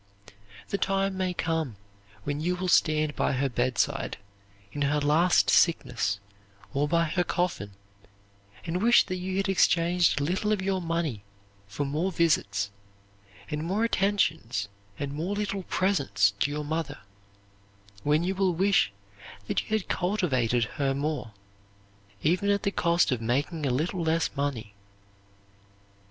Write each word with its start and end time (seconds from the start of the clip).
The 0.69 0.79
time 0.79 1.15
may 1.15 1.31
come 1.31 1.75
when 2.23 2.39
you 2.41 2.55
will 2.55 2.67
stand 2.69 3.15
by 3.15 3.33
her 3.33 3.49
bedside, 3.49 4.17
in 4.71 4.81
her 4.81 4.99
last 4.99 5.51
sickness, 5.51 6.19
or 6.73 6.87
by 6.87 7.03
her 7.03 7.23
coffin, 7.23 7.73
and 8.65 8.81
wish 8.81 9.03
that 9.05 9.17
you 9.17 9.37
had 9.37 9.47
exchanged 9.47 10.19
a 10.19 10.23
little 10.23 10.51
of 10.51 10.59
your 10.59 10.81
money 10.81 11.21
for 11.67 11.85
more 11.85 12.11
visits 12.11 12.71
and 13.51 13.63
more 13.63 13.83
attentions 13.83 14.69
and 14.97 15.13
more 15.13 15.35
little 15.35 15.61
presents 15.61 16.31
to 16.39 16.49
your 16.49 16.65
mother; 16.65 16.97
when 18.01 18.23
you 18.23 18.33
will 18.33 18.55
wish 18.55 18.91
that 19.45 19.61
you 19.61 19.67
had 19.67 19.87
cultivated 19.87 20.63
her 20.63 20.95
more, 20.95 21.31
even 22.23 22.49
at 22.49 22.63
the 22.63 22.71
cost 22.71 23.11
of 23.11 23.21
making 23.21 23.67
a 23.67 23.69
little 23.69 24.01
less 24.01 24.35
money. 24.35 24.73